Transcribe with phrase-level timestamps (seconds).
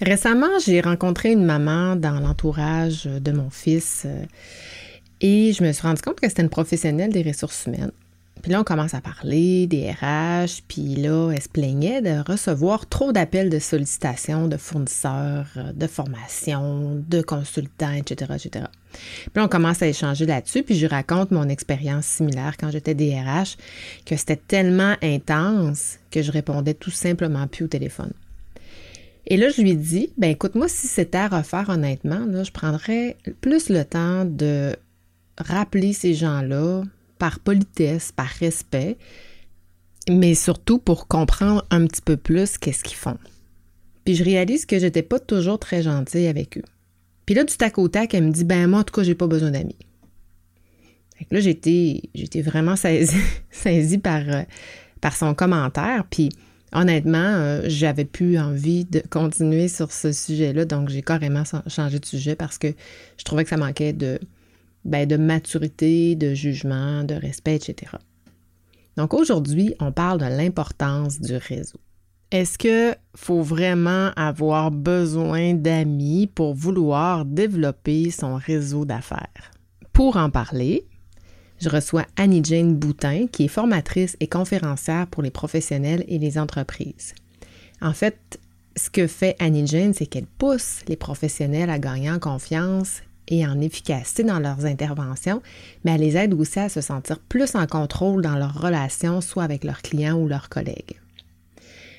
[0.00, 4.24] Récemment, j'ai rencontré une maman dans l'entourage de mon fils euh,
[5.20, 7.90] et je me suis rendu compte que c'était une professionnelle des ressources humaines.
[8.40, 12.86] Puis là, on commence à parler des RH, puis là, elle se plaignait de recevoir
[12.86, 18.66] trop d'appels de sollicitations de fournisseurs, euh, de formations, de consultants, etc., etc.
[18.92, 22.94] Puis là, on commence à échanger là-dessus, puis je raconte mon expérience similaire quand j'étais
[22.94, 23.56] DRH,
[24.06, 28.12] que c'était tellement intense que je répondais tout simplement plus au téléphone.
[29.30, 32.50] Et là, je lui dis, ben écoute, moi, si c'était à refaire honnêtement, là, je
[32.50, 34.74] prendrais plus le temps de
[35.36, 36.82] rappeler ces gens-là
[37.18, 38.96] par politesse, par respect,
[40.08, 43.18] mais surtout pour comprendre un petit peu plus qu'est-ce qu'ils font.
[44.06, 46.64] Puis je réalise que j'étais pas toujours très gentille avec eux.
[47.26, 49.14] Puis là, du tac au tac, elle me dit, ben moi, en tout cas, j'ai
[49.14, 49.76] pas besoin d'amis.
[51.30, 53.14] Là, j'étais, j'étais vraiment saisie,
[53.50, 54.42] saisie par, euh,
[55.02, 56.06] par son commentaire.
[56.08, 56.30] Puis
[56.72, 62.04] honnêtement, euh, j'avais plus envie de continuer sur ce sujet-là, donc j'ai carrément changé de
[62.04, 62.68] sujet parce que
[63.16, 64.18] je trouvais que ça manquait de,
[64.84, 67.92] ben, de maturité, de jugement, de respect, etc.
[68.96, 71.78] Donc aujourd'hui, on parle de l'importance du réseau.
[72.30, 79.52] Est-ce que faut vraiment avoir besoin d'amis pour vouloir développer son réseau d'affaires?
[79.94, 80.86] Pour en parler,
[81.60, 87.14] je reçois Annie-Jane Boutin, qui est formatrice et conférencière pour les professionnels et les entreprises.
[87.80, 88.38] En fait,
[88.76, 93.60] ce que fait Annie-Jane, c'est qu'elle pousse les professionnels à gagner en confiance et en
[93.60, 95.42] efficacité dans leurs interventions,
[95.84, 99.44] mais elle les aide aussi à se sentir plus en contrôle dans leurs relations, soit
[99.44, 100.96] avec leurs clients ou leurs collègues.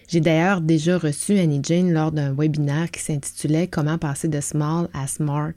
[0.08, 4.90] J'ai d'ailleurs déjà reçu Annie Jane lors d'un webinaire qui s'intitulait Comment passer de small
[4.94, 5.54] à smart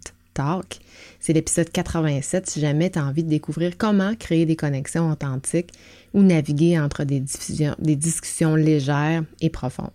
[1.20, 5.72] C'est l'épisode 87 si jamais tu as envie de découvrir comment créer des connexions authentiques
[6.14, 9.90] ou naviguer entre des, discussions légères et profondes.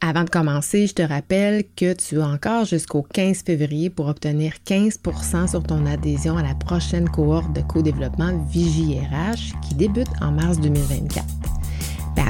[0.00, 4.52] Avant de commencer, je te rappelle que tu as encore jusqu'au 15 février pour obtenir
[4.64, 10.60] 15% sur ton adhésion à la prochaine cohorte de co-développement VJRH qui débute en mars
[10.60, 11.37] 2024.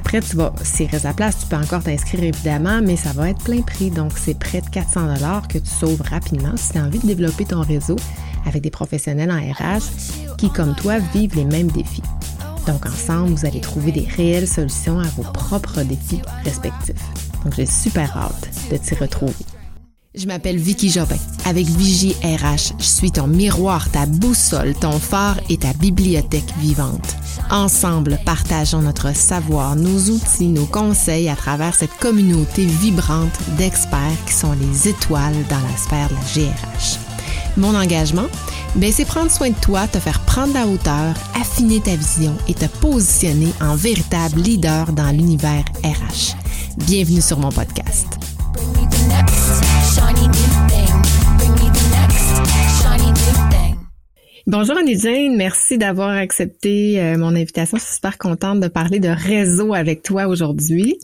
[0.08, 3.28] Après, tu vas, s'il reste la place, tu peux encore t'inscrire évidemment, mais ça va
[3.28, 3.90] être plein prix.
[3.90, 7.06] Donc, c'est près de 400 dollars que tu sauves rapidement si tu as envie de
[7.06, 7.96] développer ton réseau
[8.46, 12.00] avec des professionnels en RH qui, comme toi, vivent les mêmes défis.
[12.66, 17.04] Donc, ensemble, vous allez trouver des réelles solutions à vos propres défis respectifs.
[17.44, 19.34] Donc, j'ai super hâte de t'y retrouver.
[20.18, 21.16] Je m'appelle Vicky Jobin.
[21.44, 27.14] Avec Vigie RH, je suis ton miroir, ta boussole, ton phare et ta bibliothèque vivante.
[27.50, 34.32] Ensemble, partageons notre savoir, nos outils, nos conseils à travers cette communauté vibrante d'experts qui
[34.32, 36.98] sont les étoiles dans la sphère de la GRH.
[37.56, 38.26] Mon engagement,
[38.74, 42.54] ben, c'est prendre soin de toi, te faire prendre la hauteur, affiner ta vision et
[42.54, 46.34] te positionner en véritable leader dans l'univers RH.
[46.76, 48.06] Bienvenue sur mon podcast.
[54.50, 57.76] Bonjour Annie Jane, merci d'avoir accepté euh, mon invitation.
[57.76, 60.98] Je suis super contente de parler de réseau avec toi aujourd'hui.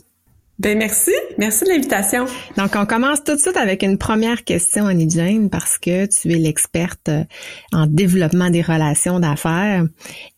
[0.57, 2.25] Ben merci, merci de l'invitation.
[2.57, 6.33] Donc on commence tout de suite avec une première question Annie Jane parce que tu
[6.33, 7.23] es l'experte euh,
[7.71, 9.85] en développement des relations d'affaires.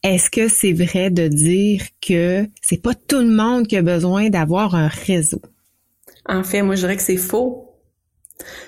[0.03, 4.27] Est-ce que c'est vrai de dire que c'est pas tout le monde qui a besoin
[4.29, 5.41] d'avoir un réseau?
[6.25, 7.71] En fait, moi je dirais que c'est faux.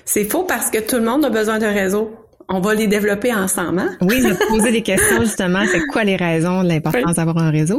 [0.06, 2.19] C'est faux parce que tout le monde a besoin d'un réseau
[2.52, 3.78] on va les développer ensemble.
[3.78, 3.96] Hein?
[4.02, 5.64] Oui, je vais te poser des questions justement.
[5.70, 7.78] C'est quoi les raisons de l'importance d'avoir un réseau?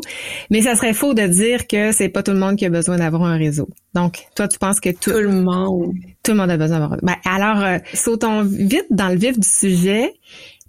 [0.49, 2.97] Mais ça serait faux de dire que c'est pas tout le monde qui a besoin
[2.97, 3.67] d'avoir un réseau.
[3.93, 5.93] Donc, toi, tu penses que tout, tout le monde,
[6.23, 6.99] tout le monde a besoin d'avoir.
[7.03, 10.13] Ben, alors, euh, sautons vite dans le vif du sujet.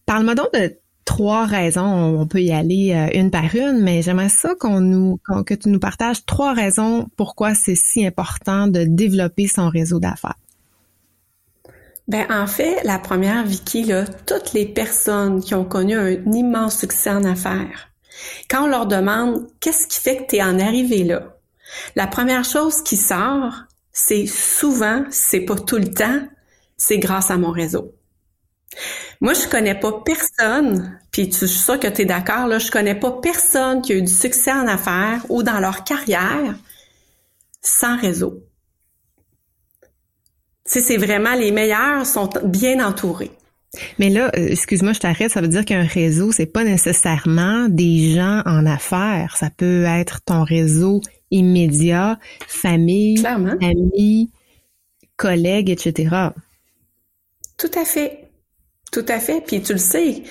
[0.04, 0.74] Parle-moi donc de
[1.04, 1.84] trois raisons.
[2.20, 5.68] On peut y aller euh, une par une, mais j'aimerais ça qu'on nous, que tu
[5.68, 10.34] nous partages trois raisons pourquoi c'est si important de développer son réseau d'affaires.
[12.12, 13.90] Ben en fait, la première Vicky
[14.26, 17.88] toutes les personnes qui ont connu un immense succès en affaires,
[18.50, 21.38] quand on leur demande qu'est-ce qui fait que tu es en arrivé là,
[21.96, 23.54] la première chose qui sort,
[23.92, 26.20] c'est souvent, c'est pas tout le temps,
[26.76, 27.94] c'est grâce à mon réseau.
[29.22, 32.58] Moi, je connais pas personne, puis tu, je suis sûre que tu es d'accord, là,
[32.58, 36.56] je connais pas personne qui a eu du succès en affaires ou dans leur carrière
[37.62, 38.42] sans réseau
[40.80, 43.30] c'est vraiment les meilleurs sont bien entourés.
[43.98, 48.14] Mais là, euh, excuse-moi, je t'arrête, ça veut dire qu'un réseau, c'est pas nécessairement des
[48.14, 49.36] gens en affaires.
[49.38, 54.30] Ça peut être ton réseau immédiat, famille, amis,
[55.16, 56.14] collègues, etc.
[57.56, 58.28] Tout à fait.
[58.92, 59.42] Tout à fait.
[59.46, 60.22] Puis tu le sais,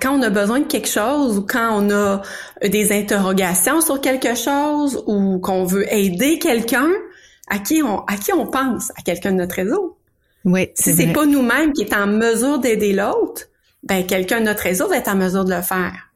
[0.00, 2.22] quand on a besoin de quelque chose ou quand on a
[2.66, 6.88] des interrogations sur quelque chose ou qu'on veut aider quelqu'un,
[7.48, 8.90] À qui on, à qui on pense?
[8.96, 9.98] À quelqu'un de notre réseau.
[10.44, 10.70] Oui.
[10.74, 13.42] Si c'est pas nous-mêmes qui est en mesure d'aider l'autre,
[13.82, 16.10] ben quelqu'un de notre réseau va être en mesure de le faire.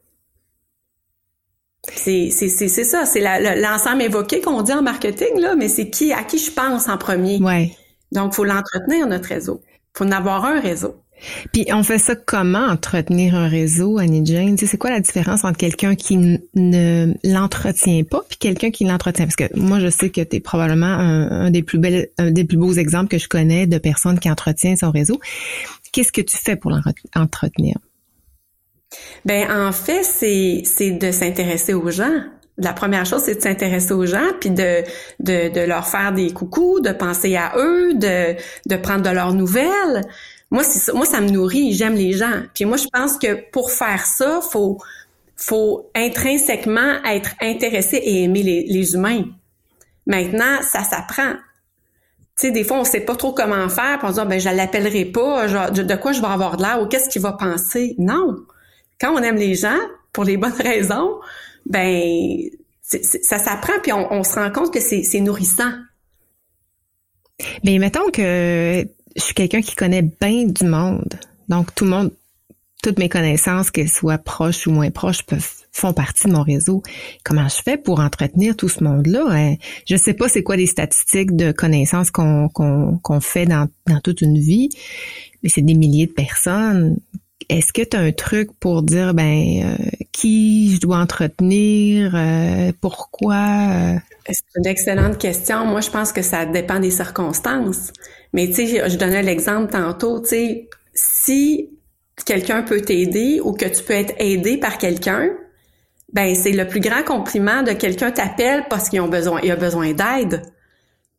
[1.89, 3.21] C'est ça, c'est
[3.59, 6.97] l'ensemble évoqué qu'on dit en marketing là, mais c'est qui à qui je pense en
[6.97, 7.41] premier.
[7.41, 7.75] Ouais.
[8.11, 9.61] Donc faut l'entretenir notre réseau.
[9.93, 10.95] Faut en avoir un réseau.
[11.53, 14.57] Puis on fait ça comment entretenir un réseau, Annie Jane?
[14.57, 16.17] c'est quoi la différence entre quelqu'un qui
[16.55, 19.25] ne l'entretient pas puis quelqu'un qui l'entretient?
[19.25, 22.09] Parce que moi, je sais que tu es probablement un, des plus belles,
[22.47, 25.19] plus beaux exemples que je connais de personnes qui entretiennent son réseau.
[25.91, 27.77] Qu'est-ce que tu fais pour l'entretenir?
[29.25, 32.23] Ben en fait, c'est c'est de s'intéresser aux gens.
[32.57, 34.83] La première chose, c'est de s'intéresser aux gens, puis de,
[35.19, 38.35] de, de leur faire des coucous, de penser à eux, de,
[38.67, 40.03] de prendre de leurs nouvelles.
[40.51, 42.43] Moi, c'est ça, moi, ça me nourrit, j'aime les gens.
[42.53, 44.77] Puis moi, je pense que pour faire ça, faut,
[45.37, 49.23] faut intrinsèquement être intéressé et aimer les, les humains.
[50.05, 51.33] Maintenant, ça s'apprend.
[52.35, 54.25] Tu sais, des fois, on sait pas trop comment faire, puis on se dit, ah,
[54.25, 57.31] ben, je l'appellerai pas, de quoi je vais avoir de l'air, ou qu'est-ce qu'il va
[57.31, 57.95] penser?
[57.97, 58.35] Non.
[58.99, 59.79] Quand on aime les gens,
[60.11, 61.19] pour les bonnes raisons,
[61.65, 62.37] ben,
[62.81, 65.71] ça s'apprend, puis on, on, se rend compte que c'est nourrissant.
[67.63, 68.85] Mais mettons que
[69.15, 71.13] je suis quelqu'un qui connaît bien du monde.
[71.49, 72.11] Donc, tout le monde,
[72.81, 76.81] toutes mes connaissances, qu'elles soient proches ou moins proches, peuvent, font partie de mon réseau.
[77.23, 79.25] Comment je fais pour entretenir tout ce monde-là?
[79.29, 79.55] Hein?
[79.87, 84.39] Je sais pas c'est quoi les statistiques de connaissances qu'on fait dans, dans toute une
[84.39, 84.69] vie,
[85.43, 86.97] mais c'est des milliers de personnes.
[87.49, 92.71] Est-ce que tu as un truc pour dire ben euh, qui je dois entretenir, euh,
[92.79, 93.35] pourquoi?
[93.35, 93.95] Euh?
[94.29, 95.65] C'est une excellente question.
[95.65, 97.91] Moi, je pense que ça dépend des circonstances.
[98.33, 101.69] Mais tu sais, je donnais l'exemple tantôt, tu sais, si
[102.25, 105.29] quelqu'un peut t'aider ou que tu peux être aidé par quelqu'un,
[106.13, 109.93] ben c'est le plus grand compliment de quelqu'un t'appelle parce qu'ils ont besoin, a besoin
[109.93, 110.41] d'aide,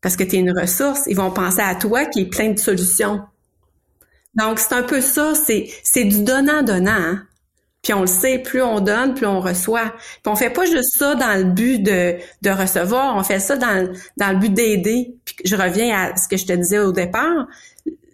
[0.01, 1.05] parce que tu es une ressource.
[1.07, 3.23] Ils vont penser à toi qui est plein de solutions.
[4.35, 6.91] Donc c'est un peu ça, c'est c'est du donnant donnant.
[6.93, 7.23] Hein?
[7.83, 9.93] Puis on le sait, plus on donne, plus on reçoit.
[10.23, 13.57] Puis on fait pas juste ça dans le but de, de recevoir, on fait ça
[13.57, 15.17] dans, dans le but d'aider.
[15.25, 17.49] Puis je reviens à ce que je te disais au départ.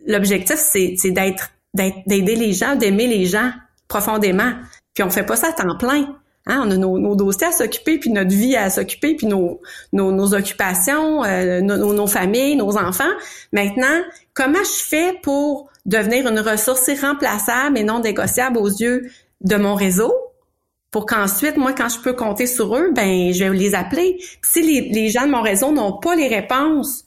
[0.07, 3.53] L'objectif, c'est, d'être, d'aider les gens, d'aimer les gens
[3.89, 4.53] profondément.
[4.95, 6.19] Puis on fait pas ça à temps plein.
[6.47, 6.63] Hein?
[6.67, 9.61] On a nos, nos dossiers à s'occuper, puis notre vie à s'occuper, puis nos,
[9.93, 13.05] nos, nos occupations, euh, nos, nos familles, nos enfants.
[13.53, 19.11] Maintenant, comment je fais pour devenir une ressource irremplaçable et non négociable aux yeux
[19.41, 20.13] de mon réseau
[20.91, 24.19] pour qu'ensuite, moi, quand je peux compter sur eux, ben, je vais les appeler.
[24.43, 27.05] si les, gens de mon réseau n'ont pas les réponses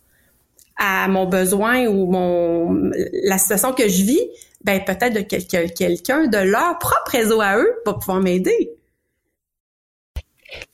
[0.78, 2.92] à mon besoin ou mon
[3.24, 4.22] la situation que je vis,
[4.64, 8.72] ben peut-être que quelqu'un de leur propre réseau à eux va pouvoir m'aider.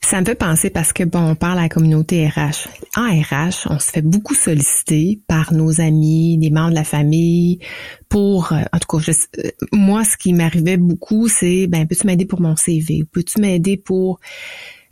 [0.00, 2.68] Ça me fait penser parce que, bon, on parle à la communauté RH.
[2.96, 7.60] En RH, on se fait beaucoup solliciter par nos amis, des membres de la famille
[8.08, 12.24] pour, euh, en tout cas, euh, moi, ce qui m'arrivait beaucoup, c'est, ben, peux-tu m'aider
[12.24, 13.04] pour mon CV?
[13.12, 14.18] Peux-tu m'aider pour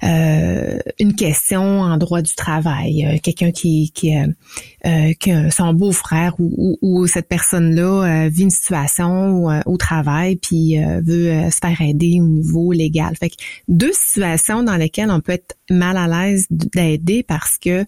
[0.04, 6.34] euh, une question en droit du travail, euh, quelqu'un qui qui, euh, qui son beau-frère
[6.38, 12.26] ou, ou, cette personne-là vit une situation au travail puis veut se faire aider au
[12.26, 13.16] niveau légal.
[13.16, 13.36] Fait que
[13.68, 17.84] deux situations dans lesquelles on peut être mal à l'aise d'aider parce que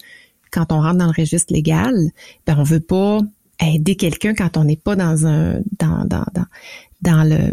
[0.51, 1.95] quand on rentre dans le registre légal,
[2.47, 3.21] ben on veut pas
[3.61, 6.25] aider quelqu'un quand on n'est pas dans un dans dans,
[7.03, 7.51] dans le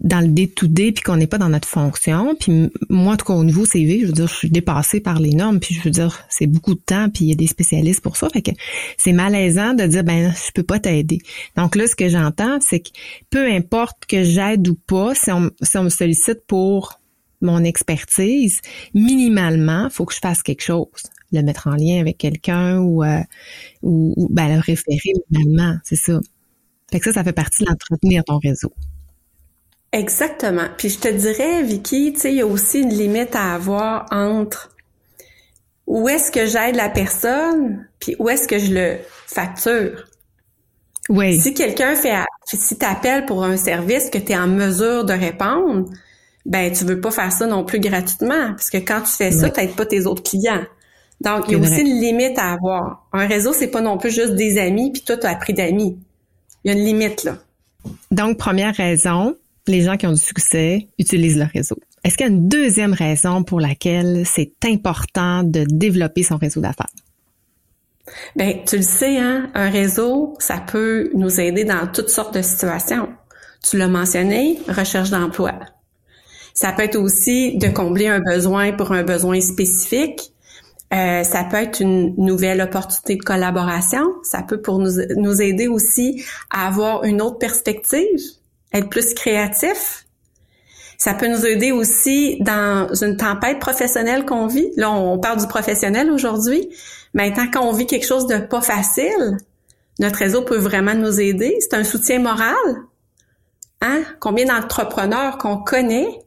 [0.00, 2.34] dans le day-to-day puis qu'on n'est pas dans notre fonction.
[2.38, 5.20] Puis moi, en tout cas, au niveau CV, je veux dire, je suis dépassée par
[5.20, 5.60] les normes.
[5.60, 7.08] Puis je veux dire, c'est beaucoup de temps.
[7.10, 8.28] Puis il y a des spécialistes pour ça.
[8.28, 8.50] Fait que
[8.96, 11.18] c'est malaisant de dire, ben, je peux pas t'aider.
[11.56, 12.90] Donc là, ce que j'entends, c'est que
[13.30, 17.00] peu importe que j'aide ou pas, si on, si on me sollicite pour
[17.40, 18.60] mon expertise,
[18.94, 20.86] minimalement, faut que je fasse quelque chose.
[21.32, 23.20] Le mettre en lien avec quelqu'un ou, euh,
[23.82, 25.78] ou, ben, le référer minimalement.
[25.84, 26.20] C'est ça.
[26.90, 28.72] Fait que ça, ça fait partie de l'entretenir ton réseau.
[29.92, 30.68] Exactement.
[30.76, 34.06] Puis je te dirais, Vicky, tu sais, il y a aussi une limite à avoir
[34.10, 34.70] entre
[35.86, 40.04] où est-ce que j'aide la personne, puis où est-ce que je le facture.
[41.08, 41.40] Oui.
[41.40, 42.14] Si quelqu'un fait,
[42.46, 45.90] si t'appelles pour un service que tu es en mesure de répondre,
[46.46, 49.50] ben tu veux pas faire ça non plus gratuitement, parce que quand tu fais ça,
[49.50, 50.64] t'aides pas tes autres clients.
[51.20, 53.08] Donc il y a aussi une limite à avoir.
[53.12, 55.98] Un réseau, c'est pas non plus juste des amis, puis toi tu as pris d'amis.
[56.62, 57.38] Il y a une limite là.
[58.12, 59.34] Donc première raison,
[59.70, 61.76] les gens qui ont du succès utilisent le réseau.
[62.04, 66.60] Est-ce qu'il y a une deuxième raison pour laquelle c'est important de développer son réseau
[66.60, 66.86] d'affaires?
[68.36, 72.42] Ben, tu le sais, hein, un réseau, ça peut nous aider dans toutes sortes de
[72.42, 73.08] situations.
[73.62, 75.52] Tu l'as mentionné, recherche d'emploi.
[76.54, 80.32] Ça peut être aussi de combler un besoin pour un besoin spécifique
[80.92, 84.02] Euh, ça peut être une nouvelle opportunité de collaboration.
[84.24, 88.18] Ça peut pour nous aider aussi à avoir une autre perspective,
[88.72, 90.06] être plus créatif.
[90.98, 94.70] Ça peut nous aider aussi dans une tempête professionnelle qu'on vit.
[94.76, 96.68] Là, on parle du professionnel aujourd'hui.
[97.14, 99.38] Maintenant, quand on vit quelque chose de pas facile,
[99.98, 101.56] notre réseau peut vraiment nous aider.
[101.60, 102.54] C'est un soutien moral.
[103.80, 104.02] Hein?
[104.20, 106.20] Combien d'entrepreneurs qu'on connaît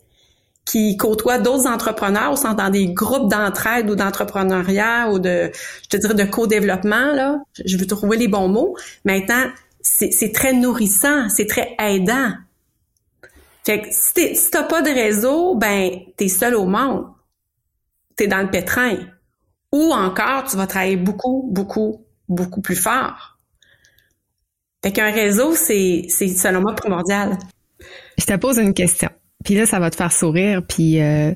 [0.65, 5.51] qui côtoient d'autres entrepreneurs ou sont dans des groupes d'entraide ou d'entrepreneuriat ou de,
[5.83, 7.39] je te dirais, de co-développement, là.
[7.65, 8.75] Je veux trouver les bons mots.
[9.03, 9.43] Maintenant,
[9.83, 12.31] c'est très nourrissant, c'est très aidant.
[13.65, 17.05] Fait que si, si t'as pas de réseau, ben, t'es seul au monde.
[18.15, 18.97] T'es dans le pétrin.
[19.71, 23.37] Ou encore, tu vas travailler beaucoup, beaucoup, beaucoup plus fort.
[24.83, 27.37] Fait qu'un réseau, c'est, c'est selon moi primordial.
[28.17, 29.09] Je te pose une question.
[29.43, 31.33] Puis là, ça va te faire sourire, puis euh,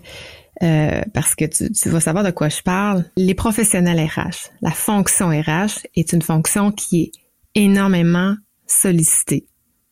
[0.64, 3.06] euh, parce que tu, tu, vas savoir de quoi je parle.
[3.16, 7.12] Les professionnels RH, la fonction RH est une fonction qui est
[7.58, 8.36] énormément
[8.68, 9.48] sollicitée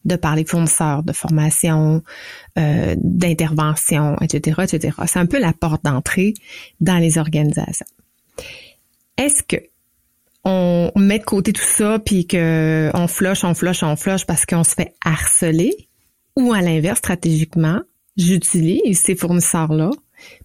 [0.06, 2.04] de par les fournisseurs de formation,
[2.58, 4.96] euh, d'intervention, etc., etc.
[5.08, 6.36] C'est un peu la porte d'entrée
[6.80, 7.88] dans les organisations.
[9.18, 9.58] Est-ce que
[10.44, 14.64] on met de côté tout ça puis que on on flush, on flush parce qu'on
[14.64, 15.90] se fait harceler?
[16.36, 17.82] Ou à l'inverse stratégiquement,
[18.16, 19.90] j'utilise ces fournisseurs-là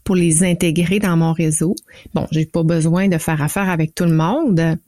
[0.05, 1.75] pour les intégrer dans mon réseau?
[2.15, 4.79] Bon, j'ai pas besoin de faire affaire avec tout le monde,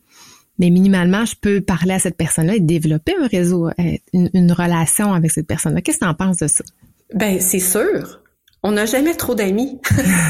[0.63, 3.73] mais minimalement, je peux parler à cette personne-là et développer un réseau, euh,
[4.13, 5.81] une, relation avec cette personne-là.
[5.81, 6.63] Qu'est-ce que tu en penses de ça?
[7.13, 8.21] Ben, c'est sûr.
[8.63, 9.81] On n'a jamais trop d'amis.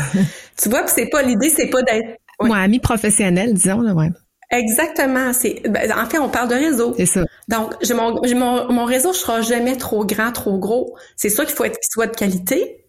[0.57, 2.17] tu vois, c'est pas l'idée, c'est pas d'être.
[2.41, 4.09] Moi, ami professionnel, disons, là, ouais.
[4.51, 5.35] Exactement.
[5.35, 6.95] C'est, ben, en fait, on parle de réseau.
[6.97, 7.25] C'est ça.
[7.49, 10.97] Donc, j'ai mon, mon, mon, réseau sera jamais trop grand, trop gros.
[11.15, 12.87] C'est sûr qu'il faut être, qu'il soit de qualité.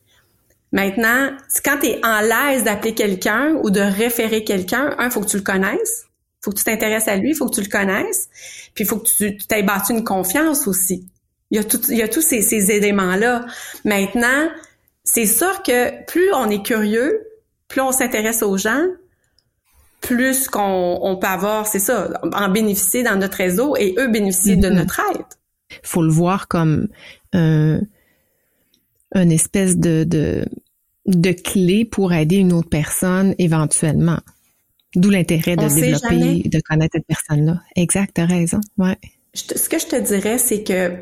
[0.72, 1.32] Maintenant,
[1.66, 5.38] quand tu es en l'aise d'appeler quelqu'un ou de référer quelqu'un, un, faut que tu
[5.38, 6.06] le connaisses.
[6.44, 8.30] Faut que tu t'intéresses à lui, il faut que tu le connaisses.
[8.74, 11.08] Puis il faut que tu t'aies battu une confiance aussi.
[11.52, 13.46] Il y a, tout, il y a tous ces, ces éléments-là.
[13.86, 14.50] Maintenant,
[15.04, 17.22] c'est sûr que plus on est curieux,
[17.68, 18.86] plus on s'intéresse aux gens,
[20.02, 24.68] plus qu'on peut avoir, c'est ça, en bénéficier dans notre réseau et eux bénéficier de
[24.68, 24.74] mm-hmm.
[24.74, 25.26] notre aide.
[25.82, 26.90] Faut le voir comme
[27.32, 27.80] un,
[29.16, 30.46] une espèce de, de,
[31.06, 34.20] de clé pour aider une autre personne éventuellement.
[34.96, 37.60] D'où l'intérêt de développer, de connaître cette personne-là.
[37.76, 38.60] Exact, t'as raison.
[38.78, 38.98] Ouais.
[39.34, 40.96] ce que je te dirais, c'est que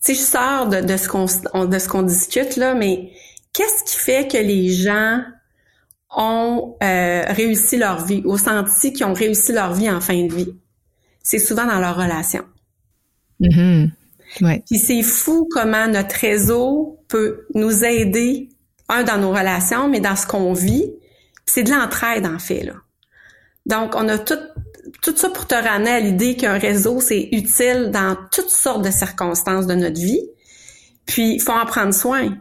[0.00, 1.26] si je sors de, de ce qu'on
[1.66, 3.12] de ce qu'on discute là, mais
[3.52, 5.22] qu'est-ce qui fait que les gens
[6.16, 10.34] ont euh, réussi leur vie, ou senti qu'ils ont réussi leur vie en fin de
[10.34, 10.54] vie?
[11.22, 12.44] C'est souvent dans leur relation.
[13.40, 13.90] Mm-hmm.
[14.40, 14.62] Ouais.
[14.66, 18.48] Puis c'est fou comment notre réseau peut nous aider,
[18.88, 20.90] un, dans nos relations, mais dans ce qu'on vit,
[21.50, 22.74] c'est de l'entraide, en fait, là.
[23.66, 24.38] Donc, on a tout,
[25.02, 28.90] tout ça pour te ramener à l'idée qu'un réseau, c'est utile dans toutes sortes de
[28.90, 30.22] circonstances de notre vie.
[31.06, 32.38] Puis, il faut en prendre soin.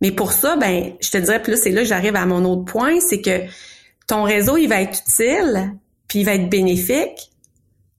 [0.00, 2.64] Mais pour ça, ben, je te dirais, plus c'est là que j'arrive à mon autre
[2.64, 3.42] point, c'est que
[4.06, 5.74] ton réseau, il va être utile,
[6.08, 7.30] puis il va être bénéfique,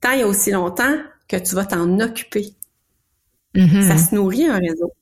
[0.00, 0.96] tant il y a aussi longtemps
[1.28, 2.48] que tu vas t'en occuper.
[3.54, 3.88] Mm-hmm.
[3.88, 4.92] Ça se nourrit, un réseau.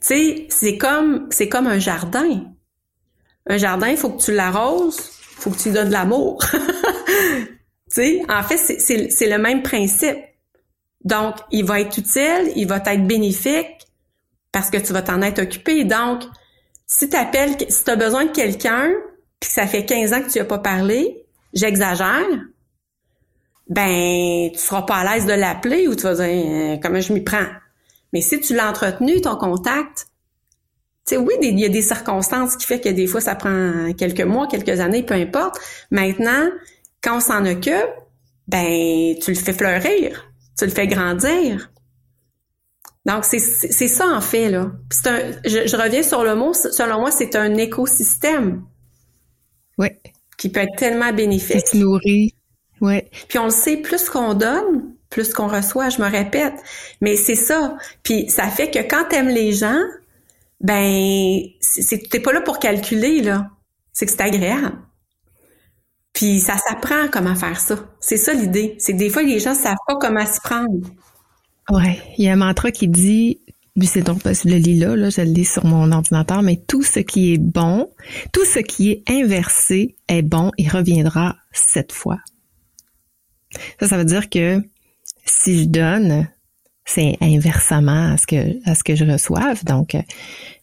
[0.00, 2.44] Tu sais, c'est comme, c'est comme un jardin.
[3.46, 4.98] Un jardin, il faut que tu l'arroses,
[5.36, 6.42] faut que tu lui donnes de l'amour.
[7.92, 10.18] tu en fait, c'est le même principe.
[11.04, 13.86] Donc, il va être utile, il va être bénéfique
[14.52, 15.84] parce que tu vas t'en être occupé.
[15.84, 16.22] Donc,
[16.86, 18.90] si tu appelles, si tu as besoin de quelqu'un,
[19.40, 22.26] puis ça fait 15 ans que tu n'as pas parlé, j'exagère,
[23.68, 27.12] ben, tu seras pas à l'aise de l'appeler ou tu vas dire euh, comment je
[27.12, 27.46] m'y prends?
[28.12, 30.06] Mais si tu l'as entretenu, ton contact,
[31.04, 34.22] sais, oui, il y a des circonstances qui fait que des fois, ça prend quelques
[34.22, 35.58] mois, quelques années, peu importe.
[35.90, 36.48] Maintenant,
[37.02, 37.90] quand on s'en occupe,
[38.48, 41.70] ben, tu le fais fleurir, tu le fais grandir.
[43.06, 44.72] Donc, c'est ça, en fait, là.
[45.04, 48.64] Un, je, reviens sur le mot, selon moi, c'est un écosystème.
[49.76, 49.88] Oui.
[50.38, 51.64] Qui peut être tellement bénéfique.
[51.64, 52.34] Qui se nourrit.
[52.80, 53.02] Oui.
[53.28, 56.54] Puis on le sait, plus qu'on donne, plus qu'on reçoit, je me répète.
[57.02, 57.76] Mais c'est ça.
[58.02, 59.78] Puis ça fait que quand t'aimes les gens,
[60.64, 61.42] ben,
[62.10, 63.50] t'es pas là pour calculer, là.
[63.92, 64.78] C'est que c'est agréable.
[66.14, 67.76] Puis ça s'apprend comment faire ça.
[68.00, 68.74] C'est ça l'idée.
[68.78, 70.88] C'est que des fois, les gens savent pas comment s'y prendre.
[71.70, 72.00] Ouais.
[72.16, 73.40] Il y a un mantra qui dit,
[73.82, 76.82] c'est donc je le lis là, là, je le lis sur mon ordinateur, mais tout
[76.82, 77.90] ce qui est bon,
[78.32, 82.20] tout ce qui est inversé est bon et reviendra cette fois.
[83.80, 84.62] Ça, ça veut dire que
[85.26, 86.26] si je donne,
[86.84, 89.64] c'est inversement à ce que à ce que je reçoive.
[89.64, 89.96] Donc,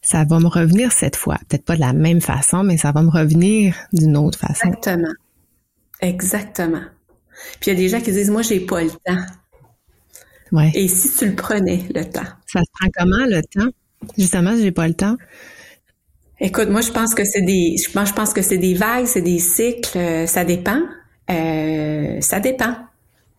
[0.02, 1.38] ça va me revenir cette fois.
[1.48, 4.68] Peut-être pas de la même façon, mais ça va me revenir d'une autre façon.
[4.68, 5.12] Exactement.
[6.00, 6.82] Exactement.
[7.60, 9.24] Puis il y a des gens qui disent Moi, j'ai pas le temps.
[10.52, 10.70] Ouais.
[10.74, 12.28] Et si tu le prenais, le temps?
[12.46, 13.70] Ça se prend comment le temps?
[14.18, 15.16] Justement, j'ai pas le temps.
[16.40, 19.06] Écoute, moi, je pense que c'est des, je pense, je pense que c'est des vagues,
[19.06, 19.96] c'est des cycles.
[19.96, 20.80] Euh, ça dépend.
[21.30, 22.74] Euh, ça dépend.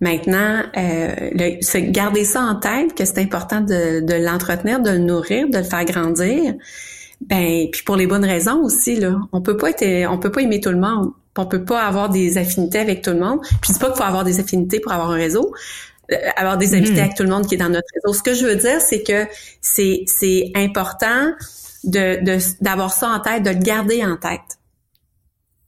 [0.01, 1.29] Maintenant, euh,
[1.91, 5.63] garder ça en tête, que c'est important de, de l'entretenir, de le nourrir, de le
[5.63, 6.55] faire grandir.
[7.21, 9.17] Ben, puis pour les bonnes raisons aussi là.
[9.31, 11.11] On peut pas être, on peut pas aimer tout le monde.
[11.37, 13.39] On peut pas avoir des affinités avec tout le monde.
[13.61, 15.53] Puis dis pas qu'il faut avoir des affinités pour avoir un réseau,
[16.11, 16.99] euh, avoir des affinités mm-hmm.
[16.99, 18.13] avec tout le monde qui est dans notre réseau.
[18.13, 19.25] Ce que je veux dire, c'est que
[19.61, 21.31] c'est c'est important
[21.85, 22.19] de
[22.61, 24.59] d'avoir ça en tête, de le garder en tête.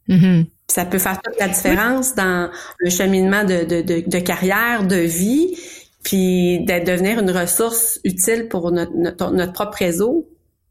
[0.09, 0.45] Mm-hmm.
[0.67, 5.55] Ça peut faire toute la différence dans le cheminement de, de, de, carrière, de vie,
[6.03, 8.93] puis d'être devenir une ressource utile pour notre,
[9.31, 10.27] notre, propre réseau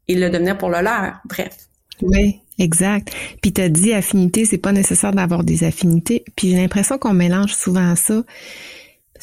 [0.07, 1.21] et le devenir pour le leur.
[1.25, 1.55] Bref.
[2.01, 3.13] Oui, exact.
[3.41, 6.25] Puis tu as dit affinité, c'est pas nécessaire d'avoir des affinités.
[6.35, 8.23] Puis j'ai l'impression qu'on mélange souvent ça.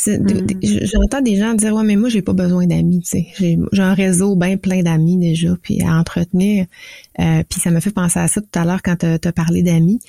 [0.06, 0.46] Mm.
[0.62, 3.26] J'entends des gens dire ouais mais moi j'ai pas besoin d'amis, tu sais.
[3.36, 6.64] J'ai un réseau bien plein d'amis déjà, puis à entretenir.
[7.20, 9.62] Euh, puis ça me fait penser à ça tout à l'heure quand tu as parlé
[9.62, 10.00] d'amis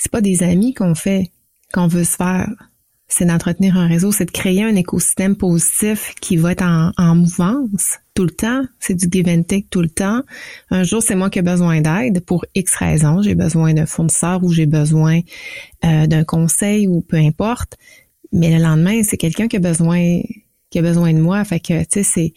[0.00, 1.30] c'est pas des amis qu'on fait,
[1.74, 2.48] qu'on veut se faire.
[3.06, 7.98] C'est d'entretenir un réseau, c'est de créer un écosystème positif qui va être en, mouvance
[8.14, 8.62] tout le temps.
[8.78, 10.22] C'est du give and take tout le temps.
[10.70, 13.20] Un jour, c'est moi qui ai besoin d'aide pour X raisons.
[13.20, 15.20] J'ai besoin d'un fournisseur ou j'ai besoin
[15.84, 17.76] euh, d'un conseil ou peu importe.
[18.32, 20.20] Mais le lendemain, c'est quelqu'un qui a besoin
[20.70, 21.44] qui a besoin de moi.
[21.44, 22.32] Fait que, tu sais, c'est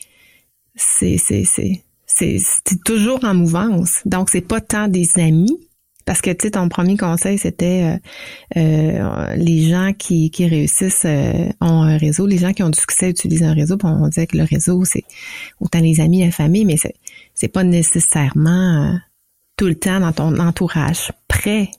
[0.76, 4.02] c'est c'est c'est c'est toujours en mouvance.
[4.06, 5.60] Donc, c'est pas tant des amis
[6.06, 8.00] parce que, tu sais, ton premier conseil, c'était
[8.58, 12.28] euh, euh, les gens qui, qui réussissent euh, ont un réseau.
[12.28, 13.78] Les gens qui ont du succès utilisent un réseau.
[13.78, 15.06] Puis on disait que le réseau, c'est
[15.62, 16.96] autant les amis, la famille, mais c'est,
[17.34, 19.00] c'est pas nécessairement
[19.56, 21.70] tout le temps dans ton entourage près.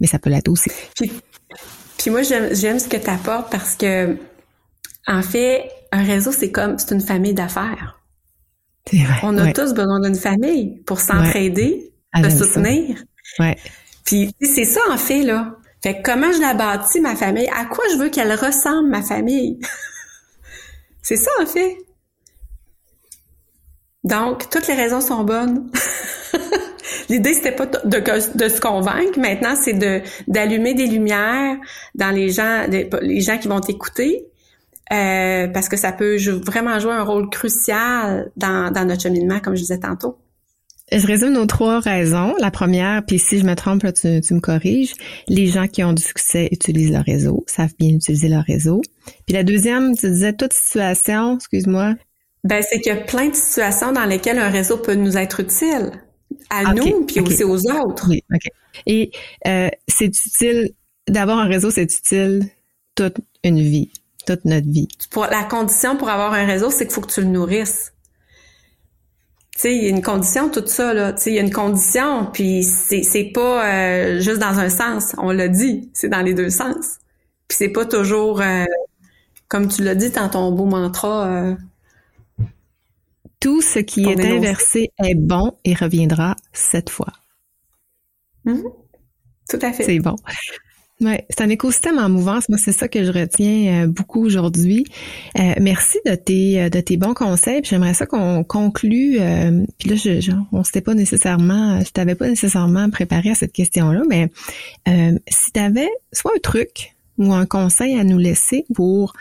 [0.00, 0.70] Mais ça peut l'être aussi.
[0.94, 1.10] Puis,
[1.98, 4.16] puis moi, j'aime, j'aime ce que tu apportes parce que,
[5.08, 8.00] en fait, un réseau, c'est comme, c'est une famille d'affaires.
[8.88, 13.02] C'est vrai, on a tous besoin d'une famille pour s'entraider, se soutenir.
[13.38, 13.56] Ouais.
[14.04, 15.56] Puis c'est ça en fait là.
[15.82, 19.60] Fait comment je la bâtis ma famille, à quoi je veux qu'elle ressemble ma famille?
[21.02, 21.76] c'est ça en fait.
[24.04, 25.70] Donc toutes les raisons sont bonnes.
[27.08, 31.56] L'idée c'était pas de, de, se convaincre, maintenant c'est de d'allumer des lumières
[31.94, 34.24] dans les gens les gens qui vont t'écouter.
[34.90, 39.54] Euh, parce que ça peut vraiment jouer un rôle crucial dans, dans notre cheminement, comme
[39.54, 40.18] je disais tantôt.
[40.90, 42.34] Je résume nos trois raisons.
[42.38, 44.94] La première, puis si je me trompe, là, tu, me corriges,
[45.28, 48.80] les gens qui ont du succès utilisent leur réseau, savent bien utiliser leur réseau.
[49.26, 51.94] Puis la deuxième, tu disais toute situation, excuse-moi.
[52.44, 55.40] Ben, c'est qu'il y a plein de situations dans lesquelles un réseau peut nous être
[55.40, 55.92] utile.
[56.50, 58.06] À nous, puis aussi aux autres.
[58.08, 58.50] Oui, OK.
[58.86, 59.10] Et
[59.46, 60.70] euh, c'est utile,
[61.08, 62.48] d'avoir un réseau, c'est utile
[62.94, 63.90] toute une vie,
[64.26, 64.88] toute notre vie.
[65.10, 67.92] Pour, la condition pour avoir un réseau, c'est qu'il faut que tu le nourrisses
[69.62, 71.12] sais, il y a une condition, tout ça, là.
[71.12, 74.68] Tu sais, il y a une condition, puis c'est, c'est pas euh, juste dans un
[74.68, 75.14] sens.
[75.18, 76.98] On l'a dit, c'est dans les deux sens.
[77.48, 78.64] Puis c'est pas toujours, euh,
[79.48, 81.26] comme tu l'as dit dans ton beau mantra.
[81.26, 81.56] Euh,
[83.40, 87.12] Tout ce qui est inversé est bon et reviendra cette fois.
[88.46, 88.72] Mm-hmm.
[89.48, 89.84] Tout à fait.
[89.84, 90.16] C'est bon.
[91.00, 92.48] Ouais, c'est un écosystème en mouvance.
[92.48, 94.84] Moi, c'est ça que je retiens euh, beaucoup aujourd'hui.
[95.38, 97.60] Euh, merci de tes euh, de tes bons conseils.
[97.62, 99.20] J'aimerais ça qu'on conclue.
[99.78, 103.52] puis là, je, je on s'était pas nécessairement, je t'avais pas nécessairement préparé à cette
[103.52, 104.28] question-là, mais
[105.28, 109.12] si tu avais soit un truc ou un conseil à nous laisser pour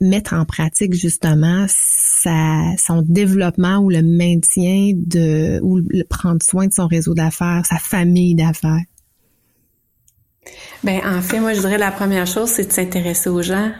[0.00, 6.66] mettre en pratique justement sa, son développement ou le maintien de ou le prendre soin
[6.66, 8.82] de son réseau d'affaires, sa famille d'affaires.
[10.82, 13.70] Ben en fait, moi je dirais la première chose, c'est de s'intéresser aux gens.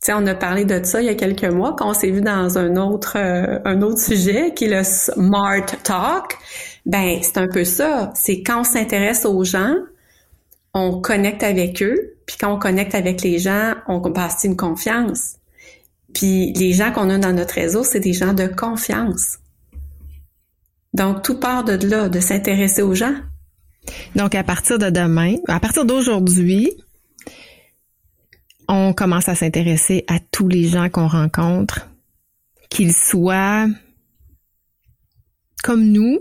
[0.00, 2.10] Tu sais, on a parlé de ça il y a quelques mois quand on s'est
[2.10, 6.36] vu dans un autre euh, un autre sujet qui est le smart talk.
[6.84, 8.12] Ben c'est un peu ça.
[8.14, 9.74] C'est quand on s'intéresse aux gens,
[10.74, 15.36] on connecte avec eux, puis quand on connecte avec les gens, on bâtit une confiance.
[16.14, 19.38] Puis les gens qu'on a dans notre réseau, c'est des gens de confiance.
[20.94, 23.14] Donc tout part de là, de s'intéresser aux gens.
[24.14, 26.70] Donc, à partir de demain, à partir d'aujourd'hui,
[28.68, 31.88] on commence à s'intéresser à tous les gens qu'on rencontre,
[32.68, 33.66] qu'ils soient
[35.62, 36.20] comme nous,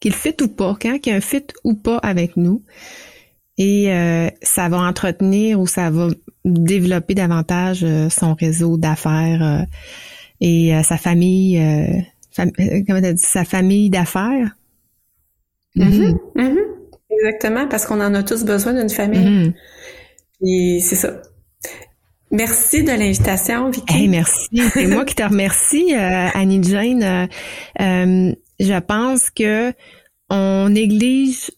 [0.00, 2.62] qu'ils fit ou pas, qu'il y ait un fit ou pas avec nous.
[3.56, 6.08] et euh, ça va entretenir ou ça va
[6.44, 9.64] développer davantage euh, son réseau d'affaires euh,
[10.40, 11.60] et sa famille,
[12.36, 14.54] comment dit, sa famille d'affaires.
[15.74, 16.16] Mm-hmm.
[16.36, 16.77] Mm-hmm.
[17.10, 19.24] Exactement, parce qu'on en a tous besoin d'une famille.
[19.24, 19.54] Mm-hmm.
[20.46, 21.22] Et c'est ça.
[22.30, 24.08] Merci de l'invitation, Vicky.
[24.08, 24.48] merci.
[24.74, 27.28] C'est moi qui te remercie, Annie Jane.
[27.78, 29.72] je pense que
[30.30, 31.50] on néglige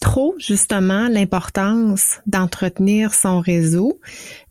[0.00, 4.00] trop justement l'importance d'entretenir son réseau.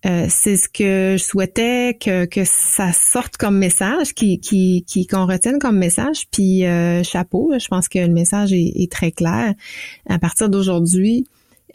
[0.06, 5.08] Euh, c'est ce que je souhaitais que, que ça sorte comme message, qui, qui, qui
[5.08, 6.28] qu'on retienne comme message.
[6.32, 9.54] Puis euh, chapeau, je pense que le message est, très clair.
[10.08, 11.26] À partir d'aujourd'hui,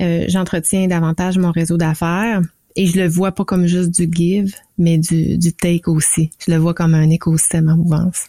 [0.00, 2.42] euh, j'entretiens davantage mon réseau d'affaires.
[2.74, 6.30] Et je le vois pas comme juste du give, mais du, du take aussi.
[6.46, 8.28] Je le vois comme un écosystème en mouvance.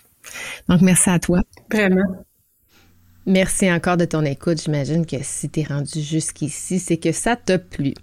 [0.67, 1.43] Donc, merci à toi.
[1.71, 2.25] Vraiment.
[3.25, 4.61] Merci encore de ton écoute.
[4.61, 7.93] J'imagine que si tu es rendu jusqu'ici, c'est que ça t'a plu.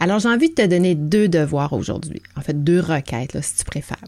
[0.00, 2.22] Alors, j'ai envie de te donner deux devoirs aujourd'hui.
[2.36, 4.04] En fait, deux requêtes, là, si tu préfères.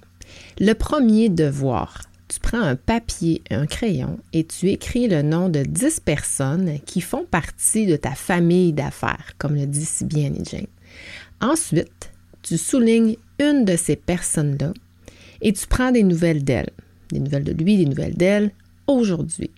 [0.58, 5.62] Le premier devoir, tu prends un papier, un crayon et tu écris le nom de
[5.62, 10.66] 10 personnes qui font partie de ta famille d'affaires, comme le dit si bien Jane.
[11.40, 12.10] Ensuite,
[12.42, 14.72] tu soulignes une de ces personnes-là
[15.40, 16.70] et tu prends des nouvelles d'elle,
[17.10, 18.50] des nouvelles de lui, des nouvelles d'elle,
[18.86, 19.50] aujourd'hui.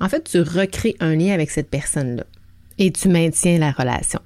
[0.00, 2.24] En fait, tu recrées un lien avec cette personne-là
[2.78, 4.20] et tu maintiens la relation.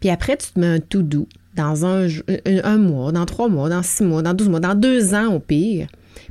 [0.00, 2.08] Puis après, tu te mets un tout doux dans un,
[2.46, 5.38] un, mois, dans trois mois, dans six mois, dans douze mois, dans deux ans au
[5.38, 5.86] pire,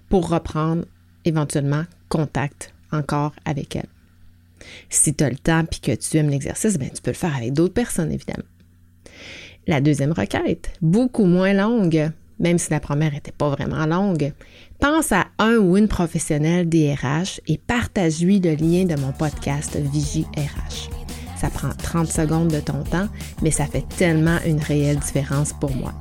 [0.10, 0.86] pour reprendre
[1.26, 3.88] éventuellement contact encore avec elle.
[4.90, 7.36] Si tu as le temps et que tu aimes l'exercice, ben, tu peux le faire
[7.36, 8.44] avec d'autres personnes, évidemment.
[9.66, 14.34] La deuxième requête, beaucoup moins longue, même si la première n'était pas vraiment longue,
[14.80, 16.96] pense à un ou une professionnelle des
[17.48, 20.90] et partage-lui le lien de mon podcast Vigie RH.
[21.38, 23.08] Ça prend 30 secondes de ton temps,
[23.42, 25.94] mais ça fait tellement une réelle différence pour moi.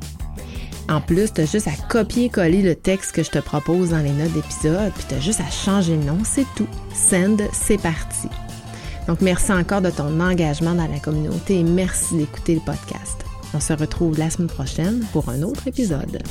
[0.88, 4.10] En plus, tu as juste à copier-coller le texte que je te propose dans les
[4.10, 6.68] notes d'épisode, puis tu as juste à changer le nom, c'est tout.
[6.92, 8.28] Send, c'est parti.
[9.06, 13.24] Donc, merci encore de ton engagement dans la communauté et merci d'écouter le podcast.
[13.54, 16.22] On se retrouve la semaine prochaine pour un autre épisode.